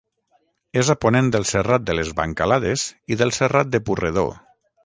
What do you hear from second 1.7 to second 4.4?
de les Bancalades i del Serrat de Purredó.